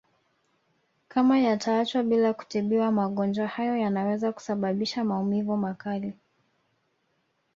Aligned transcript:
Kama 1.07 1.39
yataachwa 1.39 2.03
bila 2.03 2.33
kutibiwa 2.33 2.91
magonjwa 2.91 3.47
hayo 3.47 3.77
yanaweza 3.77 4.31
kusababisha 4.31 5.03
maumivu 5.03 5.57
makali 5.57 6.13